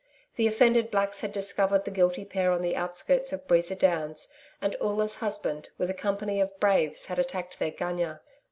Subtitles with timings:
[0.35, 4.75] The offended blacks had discovered the guilty pair on the outskirts of Breeza Downs, and
[4.81, 8.21] Oola's husband, with a company of braves, had attacked their gunya.